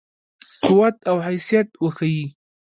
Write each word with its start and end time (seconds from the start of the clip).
قوت 0.63 0.95
او 1.09 1.15
حیثیت 1.27 1.67
وښيي. 1.83 2.25